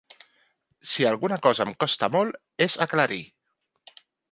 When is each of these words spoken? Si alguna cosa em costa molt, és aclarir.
Si 0.91 1.05
alguna 1.09 1.37
cosa 1.43 1.67
em 1.67 1.75
costa 1.85 2.11
molt, 2.17 2.41
és 2.69 2.79
aclarir. 2.89 3.23